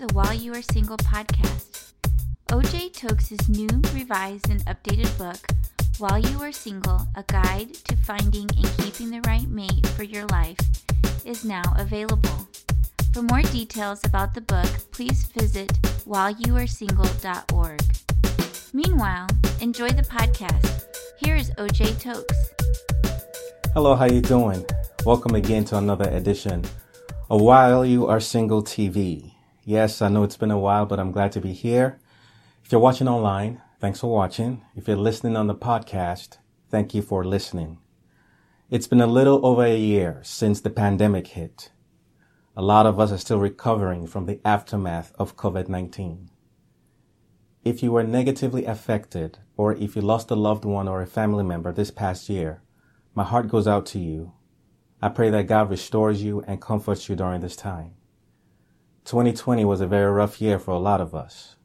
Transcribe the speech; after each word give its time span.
the 0.00 0.14
While 0.14 0.32
You 0.32 0.54
Are 0.54 0.62
Single 0.62 0.96
podcast. 0.96 1.92
OJ 2.48 2.90
Tokes' 2.94 3.50
new, 3.50 3.68
revised, 3.92 4.48
and 4.48 4.64
updated 4.64 5.12
book, 5.18 5.36
While 5.98 6.18
You 6.18 6.40
Are 6.40 6.52
Single 6.52 7.06
A 7.16 7.22
Guide 7.24 7.74
to 7.74 7.96
Finding 7.96 8.48
and 8.56 8.66
Keeping 8.78 9.10
the 9.10 9.20
Right 9.26 9.46
Mate 9.46 9.86
for 9.88 10.04
Your 10.04 10.24
Life, 10.28 10.56
is 11.26 11.44
now 11.44 11.62
available. 11.76 12.48
For 13.12 13.20
more 13.20 13.42
details 13.42 14.00
about 14.02 14.32
the 14.32 14.40
book, 14.40 14.70
please 14.90 15.24
visit 15.26 15.70
whileyouaresingle.org. 16.08 17.82
Meanwhile, 18.72 19.26
enjoy 19.60 19.90
the 19.90 20.02
podcast. 20.02 20.84
Here 21.18 21.36
is 21.36 21.50
OJ 21.58 22.00
Tokes. 22.00 22.54
Hello, 23.74 23.94
how 23.94 24.06
you 24.06 24.22
doing? 24.22 24.64
Welcome 25.04 25.34
again 25.34 25.66
to 25.66 25.76
another 25.76 26.08
edition 26.08 26.64
of 27.28 27.42
While 27.42 27.84
You 27.84 28.06
Are 28.06 28.18
Single 28.18 28.62
TV. 28.62 29.32
Yes, 29.64 30.00
I 30.00 30.08
know 30.08 30.22
it's 30.22 30.38
been 30.38 30.50
a 30.50 30.58
while, 30.58 30.86
but 30.86 30.98
I'm 30.98 31.12
glad 31.12 31.32
to 31.32 31.40
be 31.40 31.52
here. 31.52 32.00
If 32.64 32.72
you're 32.72 32.80
watching 32.80 33.08
online, 33.08 33.60
thanks 33.78 34.00
for 34.00 34.10
watching. 34.10 34.62
If 34.74 34.88
you're 34.88 34.96
listening 34.96 35.36
on 35.36 35.48
the 35.48 35.54
podcast, 35.54 36.38
thank 36.70 36.94
you 36.94 37.02
for 37.02 37.24
listening. 37.24 37.78
It's 38.70 38.86
been 38.86 39.02
a 39.02 39.06
little 39.06 39.44
over 39.44 39.64
a 39.64 39.76
year 39.76 40.20
since 40.22 40.62
the 40.62 40.70
pandemic 40.70 41.26
hit. 41.26 41.72
A 42.56 42.62
lot 42.62 42.86
of 42.86 42.98
us 42.98 43.12
are 43.12 43.18
still 43.18 43.38
recovering 43.38 44.06
from 44.06 44.24
the 44.24 44.40
aftermath 44.46 45.12
of 45.18 45.36
COVID-19. 45.36 46.28
If 47.62 47.82
you 47.82 47.92
were 47.92 48.02
negatively 48.02 48.64
affected 48.64 49.40
or 49.58 49.74
if 49.74 49.94
you 49.94 50.00
lost 50.00 50.30
a 50.30 50.36
loved 50.36 50.64
one 50.64 50.88
or 50.88 51.02
a 51.02 51.06
family 51.06 51.44
member 51.44 51.70
this 51.70 51.90
past 51.90 52.30
year, 52.30 52.62
my 53.14 53.24
heart 53.24 53.48
goes 53.48 53.66
out 53.66 53.84
to 53.86 53.98
you. 53.98 54.32
I 55.02 55.10
pray 55.10 55.28
that 55.28 55.48
God 55.48 55.68
restores 55.68 56.22
you 56.22 56.42
and 56.46 56.62
comforts 56.62 57.10
you 57.10 57.16
during 57.16 57.42
this 57.42 57.56
time. 57.56 57.92
2020 59.10 59.64
was 59.64 59.80
a 59.80 59.88
very 59.88 60.08
rough 60.08 60.40
year 60.40 60.56
for 60.56 60.70
a 60.70 60.78
lot 60.78 61.00
of 61.00 61.16
us. 61.16 61.56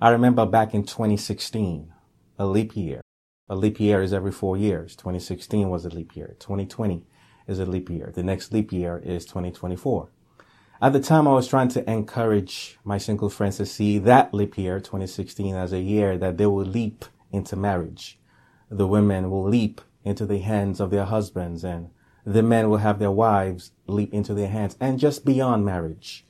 I 0.00 0.10
remember 0.10 0.44
back 0.44 0.74
in 0.74 0.82
2016, 0.82 1.92
a 2.40 2.44
leap 2.44 2.74
year. 2.74 3.02
A 3.48 3.54
leap 3.54 3.78
year 3.78 4.02
is 4.02 4.12
every 4.12 4.32
four 4.32 4.56
years. 4.56 4.96
2016 4.96 5.70
was 5.70 5.84
a 5.84 5.90
leap 5.90 6.16
year. 6.16 6.34
2020 6.40 7.06
is 7.46 7.60
a 7.60 7.66
leap 7.66 7.88
year. 7.88 8.10
The 8.12 8.24
next 8.24 8.52
leap 8.52 8.72
year 8.72 8.98
is 8.98 9.24
2024. 9.26 10.10
At 10.82 10.92
the 10.92 10.98
time, 10.98 11.28
I 11.28 11.34
was 11.34 11.46
trying 11.46 11.68
to 11.68 11.88
encourage 11.88 12.80
my 12.82 12.98
single 12.98 13.30
friends 13.30 13.58
to 13.58 13.64
see 13.64 13.98
that 13.98 14.34
leap 14.34 14.58
year, 14.58 14.80
2016, 14.80 15.54
as 15.54 15.72
a 15.72 15.78
year 15.78 16.18
that 16.18 16.36
they 16.36 16.46
will 16.46 16.64
leap 16.64 17.04
into 17.30 17.54
marriage. 17.54 18.18
The 18.68 18.88
women 18.88 19.30
will 19.30 19.44
leap 19.44 19.80
into 20.02 20.26
the 20.26 20.38
hands 20.38 20.80
of 20.80 20.90
their 20.90 21.04
husbands 21.04 21.62
and 21.62 21.90
the 22.26 22.42
men 22.42 22.68
will 22.68 22.78
have 22.78 22.98
their 22.98 23.12
wives 23.12 23.70
leap 23.86 24.12
into 24.12 24.34
their 24.34 24.48
hands 24.48 24.76
and 24.80 24.98
just 24.98 25.24
beyond 25.24 25.64
marriage. 25.64 26.26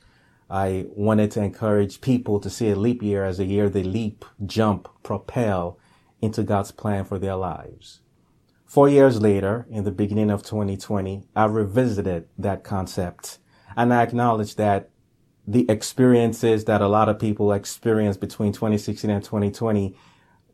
I 0.51 0.87
wanted 0.89 1.31
to 1.33 1.43
encourage 1.43 2.01
people 2.01 2.41
to 2.41 2.51
see 2.51 2.71
a 2.71 2.77
leap 2.77 3.03
year 3.03 3.25
as 3.25 3.39
a 3.39 3.45
year 3.45 3.69
they 3.69 3.85
leap, 3.85 4.25
jump, 4.45 4.89
propel 5.05 5.79
into 6.21 6.43
God's 6.43 6.73
plan 6.73 7.05
for 7.05 7.19
their 7.19 7.37
lives. 7.37 8.01
Four 8.67 8.89
years 8.89 9.21
later, 9.21 9.67
in 9.71 9.85
the 9.85 9.93
beginning 9.93 10.31
of 10.31 10.43
2020, 10.43 11.25
I 11.37 11.45
revisited 11.45 12.29
that 12.37 12.65
concept 12.65 13.39
and 13.77 13.95
I 13.95 14.03
acknowledge 14.03 14.57
that 14.57 14.91
the 15.47 15.69
experiences 15.71 16.65
that 16.65 16.81
a 16.81 16.89
lot 16.89 17.09
of 17.09 17.19
people 17.19 17.53
experienced 17.53 18.21
between 18.21 18.53
2016 18.53 19.09
and 19.09 19.25
2020 19.25 19.97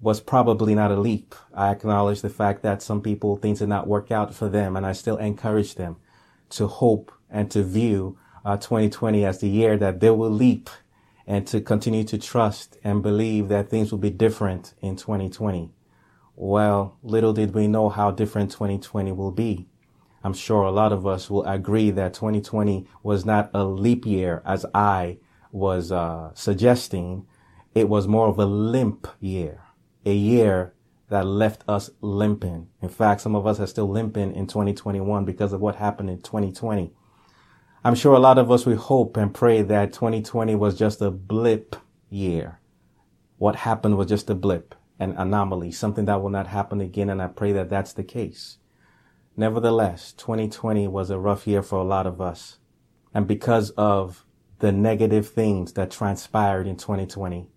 was 0.01 0.21
probably 0.21 0.75
not 0.75 0.91
a 0.91 0.97
leap. 0.97 1.35
I 1.55 1.71
acknowledge 1.71 2.21
the 2.21 2.29
fact 2.29 2.63
that 2.63 2.83
some 2.83 3.01
people 3.01 3.37
things 3.37 3.61
did 3.61 3.69
not 3.69 3.87
work 3.87 4.11
out 4.11 4.35
for 4.35 4.49
them 4.49 4.77
and 4.77 4.87
I 4.87 4.93
still 4.93 5.17
encourage 5.17 5.75
them 5.75 5.97
to 6.51 6.67
hope 6.67 7.13
and 7.31 7.51
to 7.51 7.63
view 7.63 8.19
uh, 8.47 8.57
2020 8.57 9.25
as 9.25 9.41
the 9.41 9.49
year 9.49 9.77
that 9.77 9.99
they 9.99 10.11
will 10.11 10.31
leap 10.31 10.71
and 11.27 11.49
to 11.49 11.61
continue 11.61 12.05
to 12.05 12.17
trust 12.17 12.79
and 12.85 13.03
believe 13.03 13.49
that 13.49 13.69
things 13.69 13.91
will 13.91 13.99
be 13.99 14.09
different 14.09 14.73
in 14.81 14.95
2020. 14.95 15.73
Well, 16.37 16.97
little 17.03 17.33
did 17.33 17.55
we 17.55 17.67
know 17.67 17.89
how 17.89 18.13
different 18.13 18.53
2020 18.53 19.11
will 19.11 19.33
be. 19.33 19.67
I'm 20.23 20.33
sure 20.33 20.63
a 20.63 20.71
lot 20.71 20.93
of 20.93 21.09
us 21.09 21.29
will 21.29 21.45
agree 21.45 21.91
that 21.91 22.15
2020 22.15 22.87
was 23.03 23.25
not 23.25 23.51
a 23.53 23.65
leap 23.65 24.07
year 24.07 24.43
as 24.47 24.65
I 24.73 25.19
was 25.51 25.91
uh, 25.91 26.31
suggesting. 26.35 27.27
It 27.75 27.89
was 27.89 28.07
more 28.07 28.29
of 28.29 28.39
a 28.39 28.47
limp 28.47 29.09
year, 29.19 29.63
a 30.05 30.15
year 30.15 30.73
that 31.09 31.27
left 31.27 31.65
us 31.67 31.91
limping. 32.01 32.69
In 32.81 32.91
fact, 32.91 33.23
some 33.23 33.35
of 33.35 33.45
us 33.45 33.59
are 33.59 33.67
still 33.67 33.89
limping 33.89 34.33
in 34.37 34.47
2021 34.47 35.25
because 35.25 35.53
of 35.53 35.61
what 35.61 35.77
happened 35.77 36.11
in 36.11 36.23
2020. 36.23 36.93
I'm 37.85 37.95
sure 37.95 38.15
a 38.15 38.19
lot 38.19 38.39
of 38.39 38.51
us, 38.51 38.67
we 38.67 38.75
hope 38.75 39.17
and 39.17 39.33
pray 39.33 39.63
that 39.63 39.93
2020 39.93 40.55
was 40.57 40.77
just 40.77 41.01
a 41.01 41.11
blip 41.11 41.77
year. 42.11 42.59
What 43.39 43.57
happened 43.57 43.97
was 43.97 44.09
just 44.09 44.31
a 44.31 44.35
blip, 44.35 44.75
an 44.99 45.15
anomaly, 45.17 45.73
something 45.73 46.07
that 46.07 46.21
will 46.21 46.31
not 46.31 46.49
happen 46.49 46.81
again. 46.81 47.11
And 47.11 47.23
I 47.23 47.29
pray 47.29 47.53
that 47.53 47.71
that's 47.71 47.93
the 47.93 48.03
case. 48.05 48.59
Nevertheless, 49.37 50.13
2020 50.15 50.89
was 50.89 51.11
a 51.11 51.19
rough 51.19 51.47
year 51.47 51.63
for 51.63 51.79
a 51.79 51.85
lot 51.85 52.07
of 52.07 52.21
us. 52.21 52.59
And 53.15 53.27
because 53.27 53.71
of 53.71 54.25
the 54.59 54.73
negative 54.73 55.29
things 55.29 55.75
that 55.75 55.91
transpired 55.91 56.67
in 56.67 56.77
2020, 56.77 57.51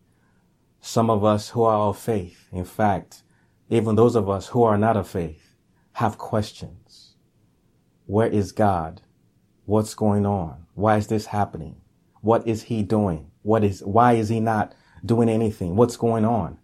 some 0.82 1.10
of 1.10 1.24
us 1.24 1.50
who 1.50 1.64
are 1.64 1.90
of 1.90 1.98
faith, 1.98 2.48
in 2.52 2.66
fact, 2.66 3.24
even 3.70 3.96
those 3.96 4.16
of 4.16 4.30
us 4.30 4.48
who 4.48 4.64
are 4.64 4.78
not 4.78 4.98
of 4.98 5.08
faith, 5.08 5.56
have 5.94 6.18
questions. 6.18 7.16
Where 8.06 8.28
is 8.28 8.52
God? 8.52 9.02
What's 9.70 9.94
going 9.94 10.26
on? 10.26 10.66
Why 10.74 10.98
is 10.98 11.06
this 11.06 11.28
happening? 11.28 11.76
What 12.22 12.48
is 12.48 12.64
he 12.64 12.82
doing? 12.82 13.30
What 13.44 13.64
is, 13.64 13.84
why 13.84 14.14
is 14.14 14.30
he 14.30 14.40
not 14.40 14.74
doing 15.06 15.30
anything? 15.30 15.76
What's 15.76 15.96
going 15.96 16.26
on? 16.26 16.58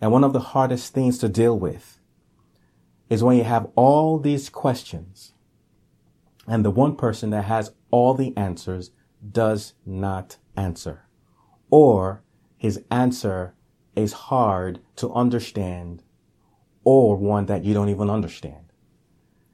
And 0.00 0.12
one 0.12 0.22
of 0.22 0.32
the 0.32 0.38
hardest 0.38 0.94
things 0.94 1.18
to 1.18 1.28
deal 1.28 1.58
with 1.58 1.98
is 3.10 3.24
when 3.24 3.36
you 3.36 3.42
have 3.42 3.66
all 3.74 4.20
these 4.20 4.48
questions 4.48 5.32
and 6.46 6.64
the 6.64 6.70
one 6.70 6.94
person 6.94 7.30
that 7.30 7.46
has 7.46 7.72
all 7.90 8.14
the 8.14 8.36
answers 8.36 8.92
does 9.28 9.72
not 9.84 10.36
answer 10.56 11.08
or 11.72 12.22
his 12.56 12.84
answer 12.88 13.56
is 13.96 14.12
hard 14.12 14.78
to 14.94 15.12
understand 15.12 16.04
or 16.84 17.16
one 17.16 17.46
that 17.46 17.64
you 17.64 17.74
don't 17.74 17.88
even 17.88 18.08
understand. 18.10 18.72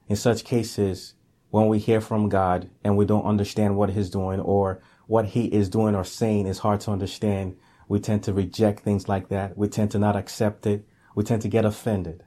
In 0.07 0.15
such 0.15 0.43
cases, 0.43 1.15
when 1.53 1.67
we 1.67 1.77
hear 1.77 2.01
from 2.01 2.29
God 2.29 2.67
and 2.83 2.97
we 2.97 3.05
don't 3.05 3.25
understand 3.25 3.77
what 3.77 3.91
he's 3.91 4.09
doing 4.09 4.39
or 4.39 4.81
what 5.05 5.27
he 5.27 5.45
is 5.45 5.69
doing 5.69 5.93
or 5.93 6.03
saying 6.03 6.47
is 6.47 6.57
hard 6.57 6.79
to 6.79 6.89
understand, 6.89 7.55
we 7.87 7.99
tend 7.99 8.23
to 8.23 8.33
reject 8.33 8.79
things 8.79 9.07
like 9.07 9.29
that. 9.29 9.55
We 9.55 9.67
tend 9.67 9.91
to 9.91 9.99
not 9.99 10.15
accept 10.15 10.65
it. 10.65 10.83
We 11.13 11.23
tend 11.23 11.43
to 11.43 11.47
get 11.47 11.63
offended. 11.63 12.23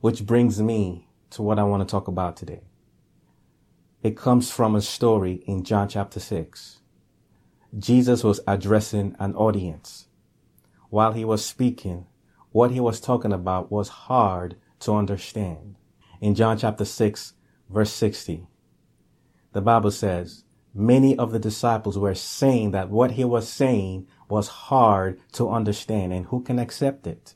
Which 0.00 0.26
brings 0.26 0.60
me 0.60 1.08
to 1.30 1.42
what 1.42 1.60
I 1.60 1.62
want 1.62 1.86
to 1.86 1.92
talk 1.92 2.08
about 2.08 2.36
today. 2.36 2.62
It 4.02 4.16
comes 4.16 4.50
from 4.50 4.74
a 4.74 4.80
story 4.80 5.44
in 5.46 5.62
John 5.62 5.88
chapter 5.88 6.18
6. 6.18 6.80
Jesus 7.78 8.24
was 8.24 8.40
addressing 8.44 9.14
an 9.20 9.36
audience. 9.36 10.08
While 10.88 11.12
he 11.12 11.24
was 11.24 11.44
speaking, 11.46 12.06
what 12.50 12.72
he 12.72 12.80
was 12.80 13.00
talking 13.00 13.32
about 13.32 13.70
was 13.70 13.88
hard 13.88 14.56
to 14.80 14.94
understand. 14.94 15.76
In 16.20 16.34
John 16.34 16.58
chapter 16.58 16.84
6, 16.84 17.34
verse 17.70 17.92
60. 17.92 18.46
The 19.52 19.60
Bible 19.60 19.90
says, 19.90 20.44
many 20.74 21.16
of 21.16 21.32
the 21.32 21.38
disciples 21.38 21.98
were 21.98 22.14
saying 22.14 22.70
that 22.72 22.90
what 22.90 23.12
he 23.12 23.24
was 23.24 23.48
saying 23.48 24.06
was 24.28 24.48
hard 24.48 25.20
to 25.32 25.50
understand 25.50 26.12
and 26.12 26.26
who 26.26 26.42
can 26.42 26.58
accept 26.58 27.06
it? 27.06 27.34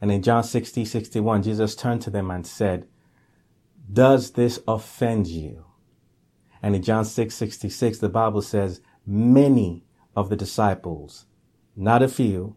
And 0.00 0.10
in 0.10 0.22
John 0.22 0.44
60, 0.44 0.84
61, 0.84 1.42
Jesus 1.42 1.74
turned 1.74 2.02
to 2.02 2.10
them 2.10 2.30
and 2.30 2.46
said, 2.46 2.86
does 3.92 4.32
this 4.32 4.58
offend 4.66 5.26
you? 5.26 5.64
And 6.62 6.74
in 6.74 6.82
John 6.82 7.04
6, 7.04 7.34
66, 7.34 7.98
the 7.98 8.08
Bible 8.08 8.42
says, 8.42 8.80
many 9.06 9.84
of 10.16 10.30
the 10.30 10.36
disciples, 10.36 11.26
not 11.76 12.02
a 12.02 12.08
few, 12.08 12.56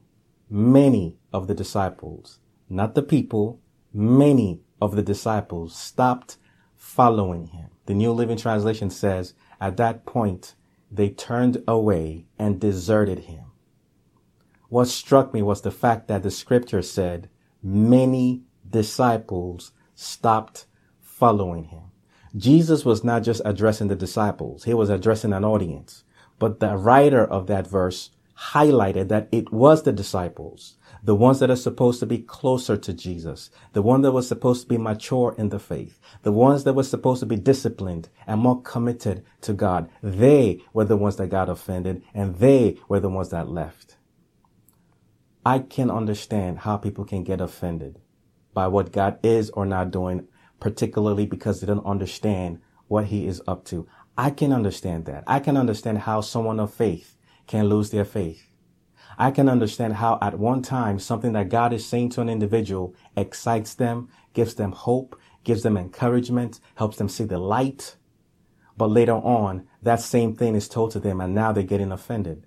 many 0.50 1.18
of 1.34 1.48
the 1.48 1.54
disciples, 1.54 2.40
not 2.70 2.96
the 2.96 3.04
people, 3.04 3.60
many 3.94 4.62
of 4.82 4.96
the 4.96 5.04
disciples 5.04 5.76
stopped 5.76 6.38
following 6.78 7.48
him. 7.48 7.70
The 7.88 7.94
New 7.94 8.12
Living 8.12 8.38
Translation 8.38 8.90
says, 8.90 9.34
at 9.60 9.78
that 9.78 10.06
point, 10.06 10.56
they 10.90 11.10
turned 11.10 11.64
away 11.68 12.28
and 12.40 12.62
deserted 12.62 13.20
him. 13.20 13.46
What 14.70 14.88
struck 14.88 15.34
me 15.34 15.42
was 15.42 15.62
the 15.62 15.72
fact 15.72 16.08
that 16.08 16.24
the 16.24 16.32
scripture 16.32 16.82
said 16.82 17.30
many 17.64 18.44
disciples 18.70 19.72
stopped 19.96 20.66
following 21.02 21.66
him. 21.66 21.84
Jesus 22.36 22.86
was 22.86 23.04
not 23.04 23.24
just 23.24 23.42
addressing 23.44 23.88
the 23.88 23.96
disciples. 23.96 24.66
He 24.66 24.74
was 24.74 24.90
addressing 24.90 25.34
an 25.34 25.44
audience. 25.44 26.04
But 26.40 26.60
the 26.60 26.78
writer 26.78 27.24
of 27.24 27.48
that 27.48 27.66
verse 27.66 28.12
highlighted 28.52 29.08
that 29.08 29.28
it 29.32 29.52
was 29.52 29.84
the 29.84 29.92
disciples. 29.92 30.78
The 31.04 31.16
ones 31.16 31.40
that 31.40 31.50
are 31.50 31.56
supposed 31.56 32.00
to 32.00 32.06
be 32.06 32.20
closer 32.20 32.78
to 32.78 32.94
Jesus, 32.94 33.50
the 33.74 33.82
one 33.82 34.02
that 34.02 34.12
was 34.12 34.28
supposed 34.28 34.64
to 34.64 34.68
be 34.68 34.78
mature 34.78 35.36
in 35.38 35.50
the 35.50 35.60
faith, 35.60 36.00
the 36.24 36.32
ones 36.32 36.64
that 36.64 36.74
were 36.74 36.84
supposed 36.84 37.20
to 37.22 37.26
be 37.26 37.36
disciplined 37.36 38.10
and 38.26 38.42
more 38.42 38.62
committed 38.62 39.24
to 39.42 39.54
God, 39.54 39.90
they 40.02 40.62
were 40.74 40.86
the 40.86 40.98
ones 40.98 41.18
that 41.18 41.28
got 41.28 41.50
offended 41.50 42.04
and 42.14 42.36
they 42.38 42.78
were 42.88 43.00
the 43.00 43.10
ones 43.10 43.30
that 43.30 43.50
left. 43.50 43.98
I 45.46 45.60
can 45.60 45.90
understand 45.90 46.60
how 46.60 46.78
people 46.78 47.06
can 47.06 47.24
get 47.24 47.40
offended 47.40 48.00
by 48.54 48.68
what 48.68 48.92
God 48.92 49.20
is 49.24 49.50
or 49.52 49.66
not 49.66 49.92
doing, 49.92 50.28
particularly 50.60 51.26
because 51.26 51.62
they 51.62 51.68
don't 51.68 51.86
understand 51.86 52.60
what 52.88 53.06
he 53.06 53.28
is 53.28 53.42
up 53.48 53.64
to. 53.66 53.88
I 54.18 54.32
can 54.32 54.52
understand 54.52 55.06
that. 55.06 55.24
I 55.28 55.40
can 55.40 55.56
understand 55.56 56.00
how 56.00 56.22
someone 56.22 56.60
of 56.60 56.74
faith 56.74 57.16
can 57.46 57.70
lose 57.70 57.92
their 57.92 58.04
faith. 58.04 58.52
I 59.20 59.32
can 59.32 59.50
understand 59.50 59.96
how 59.96 60.20
at 60.22 60.38
one 60.38 60.62
time 60.62 61.00
something 61.00 61.34
that 61.34 61.50
God 61.50 61.74
is 61.74 61.86
saying 61.86 62.10
to 62.12 62.22
an 62.22 62.30
individual 62.30 62.94
excites 63.16 63.74
them, 63.74 64.10
gives 64.34 64.56
them 64.56 64.72
hope, 64.72 65.20
gives 65.44 65.64
them 65.64 65.76
encouragement, 65.76 66.60
helps 66.76 66.98
them 66.98 67.10
see 67.10 67.24
the 67.24 67.40
light. 67.40 67.96
But 68.78 68.92
later 68.92 69.16
on, 69.16 69.68
that 69.82 70.02
same 70.02 70.36
thing 70.36 70.54
is 70.54 70.70
told 70.70 70.92
to 70.92 71.00
them 71.00 71.20
and 71.20 71.34
now 71.34 71.52
they're 71.52 71.64
getting 71.64 71.92
offended. 71.92 72.46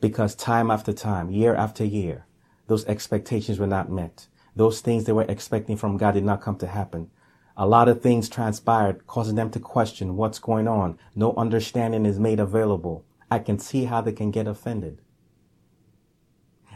Because 0.00 0.34
time 0.34 0.70
after 0.70 0.92
time, 0.92 1.30
year 1.30 1.54
after 1.54 1.84
year, 1.84 2.26
those 2.66 2.84
expectations 2.84 3.58
were 3.58 3.66
not 3.66 3.90
met. 3.90 4.26
Those 4.54 4.82
things 4.82 5.04
they 5.04 5.12
were 5.12 5.24
expecting 5.26 5.78
from 5.78 5.96
God 5.96 6.12
did 6.12 6.24
not 6.24 6.42
come 6.42 6.56
to 6.56 6.66
happen. 6.66 7.10
A 7.56 7.66
lot 7.66 7.88
of 7.88 8.02
things 8.02 8.28
transpired, 8.28 9.06
causing 9.06 9.36
them 9.36 9.50
to 9.50 9.60
question 9.60 10.16
what's 10.16 10.38
going 10.38 10.68
on. 10.68 10.98
No 11.14 11.32
understanding 11.36 12.04
is 12.04 12.18
made 12.18 12.40
available. 12.40 13.06
I 13.30 13.38
can 13.38 13.58
see 13.58 13.84
how 13.84 14.02
they 14.02 14.12
can 14.12 14.30
get 14.30 14.46
offended. 14.46 15.00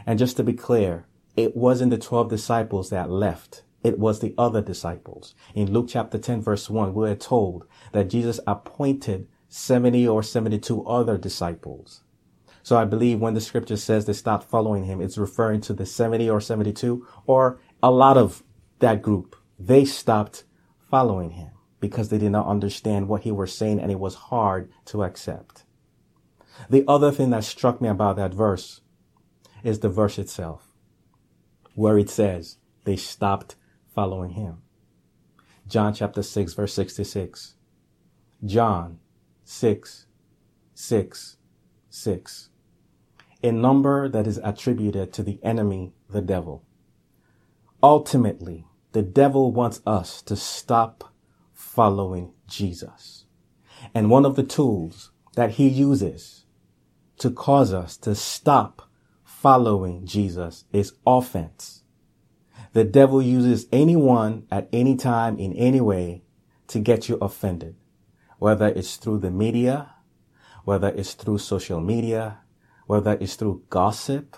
And 0.07 0.17
just 0.17 0.37
to 0.37 0.43
be 0.43 0.53
clear, 0.53 1.05
it 1.35 1.55
wasn't 1.55 1.91
the 1.91 1.97
12 1.97 2.29
disciples 2.29 2.89
that 2.89 3.11
left. 3.11 3.63
It 3.83 3.99
was 3.99 4.21
the 4.21 4.33
other 4.37 4.61
disciples. 4.61 5.35
In 5.53 5.73
Luke 5.73 5.87
chapter 5.89 6.17
10 6.17 6.41
verse 6.41 6.69
1, 6.69 6.93
we 6.93 7.09
are 7.09 7.15
told 7.15 7.67
that 7.91 8.09
Jesus 8.09 8.39
appointed 8.47 9.27
70 9.49 10.07
or 10.07 10.23
72 10.23 10.85
other 10.85 11.17
disciples. 11.17 12.03
So 12.63 12.77
I 12.77 12.85
believe 12.85 13.19
when 13.19 13.33
the 13.33 13.41
scripture 13.41 13.75
says 13.75 14.05
they 14.05 14.13
stopped 14.13 14.49
following 14.49 14.85
him, 14.85 15.01
it's 15.01 15.17
referring 15.17 15.59
to 15.61 15.73
the 15.73 15.85
70 15.85 16.29
or 16.29 16.39
72 16.39 17.05
or 17.25 17.59
a 17.83 17.91
lot 17.91 18.17
of 18.17 18.43
that 18.79 19.01
group. 19.01 19.35
They 19.59 19.83
stopped 19.83 20.45
following 20.89 21.31
him 21.31 21.51
because 21.81 22.09
they 22.09 22.17
did 22.17 22.31
not 22.31 22.47
understand 22.47 23.09
what 23.09 23.23
he 23.23 23.31
was 23.31 23.53
saying 23.53 23.81
and 23.81 23.91
it 23.91 23.99
was 23.99 24.15
hard 24.15 24.71
to 24.85 25.03
accept. 25.03 25.65
The 26.69 26.85
other 26.87 27.11
thing 27.11 27.29
that 27.31 27.43
struck 27.43 27.81
me 27.81 27.89
about 27.89 28.15
that 28.15 28.33
verse 28.33 28.81
is 29.63 29.79
the 29.79 29.89
verse 29.89 30.17
itself, 30.17 30.69
where 31.75 31.97
it 31.97 32.09
says 32.09 32.57
they 32.83 32.95
stopped 32.95 33.55
following 33.93 34.31
him. 34.31 34.61
John 35.67 35.93
chapter 35.93 36.23
6, 36.23 36.53
verse 36.53 36.73
66. 36.73 37.55
John 38.45 38.99
6, 39.43 40.05
6, 40.73 41.37
6. 41.89 42.49
A 43.43 43.51
number 43.51 44.07
that 44.07 44.27
is 44.27 44.39
attributed 44.43 45.11
to 45.13 45.23
the 45.23 45.39
enemy, 45.43 45.93
the 46.09 46.21
devil. 46.21 46.63
Ultimately, 47.83 48.65
the 48.93 49.01
devil 49.01 49.51
wants 49.51 49.81
us 49.85 50.21
to 50.23 50.35
stop 50.35 51.13
following 51.53 52.33
Jesus. 52.47 53.25
And 53.93 54.09
one 54.09 54.25
of 54.25 54.35
the 54.35 54.43
tools 54.43 55.11
that 55.35 55.51
he 55.51 55.67
uses 55.67 56.45
to 57.19 57.29
cause 57.29 57.73
us 57.73 57.97
to 57.97 58.15
stop 58.15 58.86
following 59.47 60.05
Jesus 60.05 60.65
is 60.73 60.91
offense. 61.05 61.83
The 62.73 62.83
devil 62.83 63.21
uses 63.21 63.65
anyone 63.71 64.45
at 64.51 64.67
any 64.73 64.97
time 64.97 65.39
in 65.39 65.53
any 65.53 65.79
way 65.79 66.23
to 66.67 66.79
get 66.79 67.07
you 67.07 67.15
offended, 67.21 67.77
whether 68.39 68.67
it's 68.67 68.97
through 68.97 69.19
the 69.19 69.31
media, 69.31 69.93
whether 70.65 70.89
it's 70.89 71.13
through 71.13 71.37
social 71.37 71.79
media, 71.79 72.39
whether 72.87 73.17
it's 73.21 73.35
through 73.35 73.63
gossip, 73.69 74.35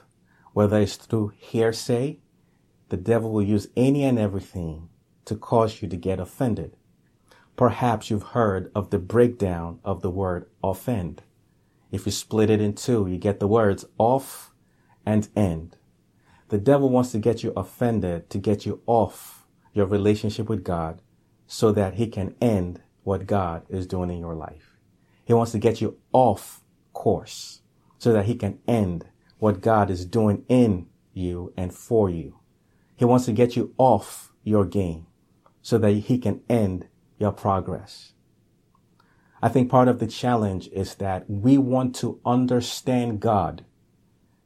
whether 0.54 0.80
it's 0.80 0.96
through 0.96 1.34
hearsay. 1.36 2.20
The 2.90 2.98
devil 2.98 3.32
will 3.32 3.42
use 3.42 3.68
any 3.76 4.04
and 4.04 4.20
everything 4.20 4.90
to 5.26 5.36
cause 5.36 5.82
you 5.82 5.88
to 5.88 5.98
get 5.98 6.20
offended. 6.20 6.78
Perhaps 7.56 8.12
you've 8.12 8.38
heard 8.38 8.72
of 8.76 8.92
the 8.92 9.00
breakdown 9.00 9.80
of 9.84 10.04
the 10.04 10.12
word 10.12 10.48
offend. 10.64 11.24
If 11.92 12.06
you 12.06 12.12
split 12.12 12.52
it 12.52 12.62
in 12.62 12.76
two, 12.76 13.08
you 13.08 13.18
get 13.18 13.40
the 13.40 13.48
words 13.48 13.86
off 13.98 14.50
and 15.06 15.28
end. 15.36 15.78
The 16.50 16.58
devil 16.58 16.90
wants 16.90 17.12
to 17.12 17.20
get 17.20 17.44
you 17.44 17.54
offended, 17.56 18.30
to 18.32 18.38
get 18.38 18.66
you 18.66 18.82
off 18.86 19.46
your 19.74 19.86
relationship 19.86 20.50
with 20.50 20.64
God 20.64 21.02
so 21.48 21.72
that 21.72 21.96
he 21.96 22.08
can 22.08 22.36
end 22.42 22.82
what 23.04 23.28
God 23.28 23.66
is 23.70 23.88
doing 23.88 24.10
in 24.10 24.20
your 24.20 24.36
life. 24.36 24.78
He 25.26 25.34
wants 25.34 25.52
to 25.52 25.60
get 25.60 25.80
you 25.82 25.98
off 26.12 26.62
course 26.94 27.62
so 27.98 28.14
that 28.14 28.26
he 28.26 28.36
can 28.36 28.60
end 28.68 29.06
what 29.38 29.62
God 29.62 29.90
is 29.90 30.06
doing 30.06 30.44
in 30.48 30.88
you 31.14 31.54
and 31.56 31.74
for 31.74 32.10
you. 32.10 32.40
He 32.96 33.06
wants 33.06 33.26
to 33.26 33.32
get 33.32 33.56
you 33.56 33.74
off 33.78 34.32
your 34.44 34.66
game 34.66 35.08
so 35.62 35.78
that 35.78 35.92
he 35.92 36.18
can 36.18 36.42
end 36.50 36.88
your 37.18 37.32
progress. 37.32 38.14
I 39.42 39.50
think 39.50 39.70
part 39.70 39.88
of 39.88 40.00
the 40.00 40.08
challenge 40.08 40.68
is 40.70 40.96
that 40.96 41.30
we 41.30 41.58
want 41.58 41.96
to 41.98 42.20
understand 42.26 43.20
God 43.20 43.64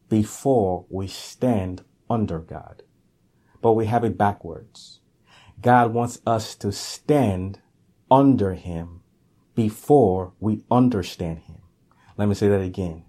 before 0.09 0.85
we 0.89 1.07
stand 1.07 1.83
under 2.09 2.39
God. 2.39 2.83
But 3.61 3.73
we 3.73 3.85
have 3.85 4.03
it 4.03 4.17
backwards. 4.17 4.99
God 5.61 5.93
wants 5.93 6.21
us 6.25 6.55
to 6.55 6.71
stand 6.71 7.61
under 8.11 8.53
Him 8.53 9.01
before 9.55 10.33
we 10.39 10.63
understand 10.69 11.39
Him. 11.39 11.61
Let 12.17 12.27
me 12.27 12.35
say 12.35 12.49
that 12.49 12.61
again. 12.61 13.05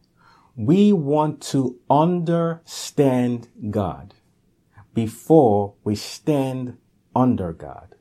We 0.57 0.93
want 0.93 1.43
to 1.43 1.81
understand 1.91 3.49
God 3.71 4.15
before 4.95 5.75
we 5.83 5.97
stand 5.97 6.79
under 7.15 7.53
God. 7.53 7.97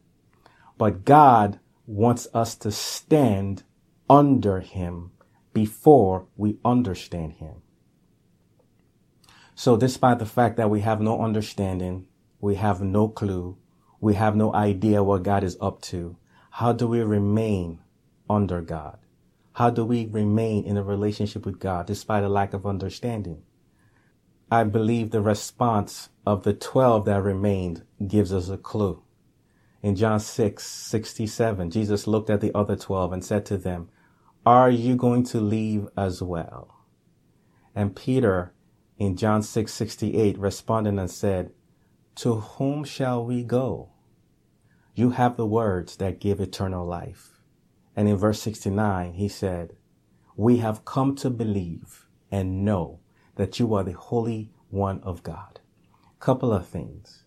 But 0.78 1.04
God 1.04 1.60
wants 1.88 2.28
us 2.34 2.56
to 2.58 2.72
stand 2.72 3.64
under 4.10 4.60
Him 4.60 5.12
before 5.54 6.28
we 6.38 6.60
understand 6.64 7.34
Him. 7.34 7.63
So 9.56 9.78
despite 9.78 10.20
the 10.20 10.26
fact 10.26 10.58
that 10.58 10.70
we 10.70 10.82
have 10.82 11.00
no 11.02 11.22
understanding, 11.22 12.08
we 12.42 12.56
have 12.56 12.82
no 12.82 13.08
clue, 13.08 13.58
we 14.02 14.16
have 14.16 14.36
no 14.36 14.54
idea 14.54 15.04
what 15.04 15.24
God 15.24 15.44
is 15.44 15.58
up 15.62 15.82
to, 15.84 16.18
how 16.52 16.74
do 16.74 16.88
we 16.88 17.02
remain 17.02 17.80
under 18.30 18.62
God? 18.62 18.98
How 19.54 19.70
do 19.70 19.86
we 19.86 20.08
remain 20.08 20.66
in 20.66 20.78
a 20.78 20.84
relationship 20.84 21.46
with 21.46 21.60
God 21.60 21.86
despite 21.86 22.24
a 22.24 22.30
lack 22.30 22.54
of 22.54 22.66
understanding? 22.66 23.44
I 24.52 24.64
believe 24.64 25.12
the 25.12 25.22
response 25.22 26.10
of 26.26 26.44
the 26.44 26.54
12 26.54 27.06
that 27.06 27.22
remained 27.22 27.84
gives 28.06 28.34
us 28.34 28.50
a 28.50 28.58
clue. 28.58 29.04
In 29.82 29.96
John 29.96 30.20
6, 30.20 30.66
67, 30.66 31.72
Jesus 31.72 32.08
looked 32.08 32.30
at 32.30 32.42
the 32.42 32.56
other 32.56 32.76
12 32.76 33.14
and 33.14 33.26
said 33.26 33.46
to 33.48 33.58
them, 33.58 33.90
Are 34.46 34.70
you 34.70 34.96
going 34.96 35.24
to 35.26 35.42
leave 35.42 35.88
as 35.98 36.22
well? 36.22 36.86
And 37.76 37.96
Peter 37.96 38.54
in 38.98 39.16
John 39.16 39.42
6:68 39.42 40.38
responded 40.38 40.98
and 40.98 41.10
said, 41.10 41.52
"To 42.16 42.36
whom 42.36 42.84
shall 42.84 43.26
we 43.26 43.44
go? 43.44 43.90
You 44.94 45.12
have 45.12 45.36
the 45.36 45.46
words 45.46 45.96
that 45.98 46.20
give 46.20 46.40
eternal 46.40 46.86
life." 46.86 47.42
And 47.96 48.08
in 48.08 48.18
verse 48.18 48.42
69, 48.42 49.14
he 49.14 49.28
said, 49.28 49.76
"We 50.36 50.58
have 50.58 50.86
come 50.86 51.16
to 51.16 51.30
believe 51.30 52.08
and 52.32 52.64
know 52.66 53.00
that 53.36 53.60
you 53.60 53.74
are 53.74 53.84
the 53.84 53.94
Holy 53.94 54.52
One 54.70 55.00
of 55.02 55.24
God." 55.24 55.60
Couple 56.20 56.54
of 56.54 56.68
things. 56.68 57.26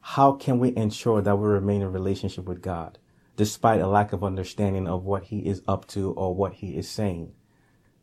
How 0.00 0.32
can 0.32 0.58
we 0.58 0.76
ensure 0.76 1.20
that 1.20 1.38
we 1.38 1.46
remain 1.46 1.82
in 1.82 1.92
relationship 1.92 2.46
with 2.46 2.62
God 2.62 2.98
despite 3.36 3.80
a 3.80 3.88
lack 3.88 4.12
of 4.12 4.22
understanding 4.22 4.86
of 4.86 5.04
what 5.04 5.24
he 5.24 5.40
is 5.40 5.62
up 5.66 5.86
to 5.88 6.12
or 6.12 6.34
what 6.34 6.54
he 6.54 6.76
is 6.76 6.88
saying? 6.88 7.32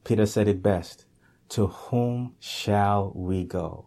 Peter 0.03 0.25
said 0.25 0.47
it 0.47 0.61
best. 0.61 1.05
To 1.53 1.67
whom 1.67 2.33
shall 2.39 3.11
we 3.13 3.43
go? 3.43 3.85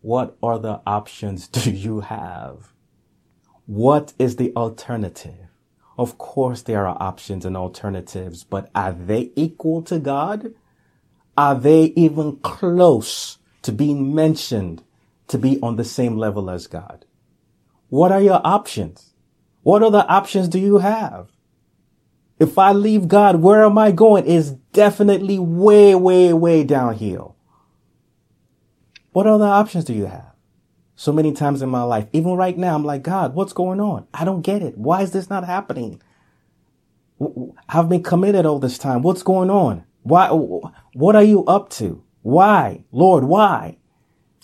What 0.00 0.36
other 0.42 0.80
options 0.84 1.46
do 1.60 1.70
you 1.70 2.00
have? 2.00 2.72
What 3.66 4.14
is 4.18 4.34
the 4.34 4.52
alternative? 4.56 5.46
Of 5.96 6.18
course, 6.18 6.62
there 6.62 6.88
are 6.88 6.96
options 7.00 7.44
and 7.44 7.56
alternatives, 7.56 8.42
but 8.42 8.68
are 8.74 8.92
they 8.92 9.30
equal 9.36 9.82
to 9.82 10.00
God? 10.00 10.54
Are 11.36 11.54
they 11.54 11.92
even 11.94 12.38
close 12.38 13.38
to 13.62 13.70
being 13.70 14.12
mentioned 14.12 14.82
to 15.28 15.38
be 15.38 15.60
on 15.62 15.76
the 15.76 15.84
same 15.84 16.18
level 16.18 16.50
as 16.50 16.66
God? 16.66 17.04
What 17.90 18.10
are 18.10 18.22
your 18.22 18.40
options? 18.42 19.14
What 19.62 19.84
other 19.84 20.04
options 20.08 20.48
do 20.48 20.58
you 20.58 20.78
have? 20.78 21.30
If 22.38 22.58
I 22.58 22.72
leave 22.72 23.08
God, 23.08 23.36
where 23.36 23.64
am 23.64 23.78
I 23.78 23.92
going? 23.92 24.26
Is 24.26 24.52
definitely 24.72 25.38
way, 25.38 25.94
way, 25.94 26.32
way 26.32 26.64
downhill. 26.64 27.36
What 29.12 29.26
other 29.26 29.46
options 29.46 29.84
do 29.84 29.92
you 29.92 30.06
have? 30.06 30.32
So 30.96 31.12
many 31.12 31.32
times 31.32 31.62
in 31.62 31.68
my 31.68 31.82
life, 31.82 32.08
even 32.12 32.32
right 32.32 32.56
now, 32.56 32.74
I'm 32.74 32.84
like, 32.84 33.02
God, 33.02 33.34
what's 33.34 33.52
going 33.52 33.80
on? 33.80 34.06
I 34.12 34.24
don't 34.24 34.42
get 34.42 34.62
it. 34.62 34.76
Why 34.76 35.02
is 35.02 35.12
this 35.12 35.30
not 35.30 35.44
happening? 35.44 36.00
I've 37.68 37.88
been 37.88 38.02
committed 38.02 38.46
all 38.46 38.58
this 38.58 38.78
time. 38.78 39.02
What's 39.02 39.22
going 39.22 39.50
on? 39.50 39.84
Why? 40.02 40.28
What 40.28 41.16
are 41.16 41.22
you 41.22 41.44
up 41.46 41.70
to? 41.70 42.04
Why? 42.22 42.84
Lord, 42.90 43.24
why? 43.24 43.78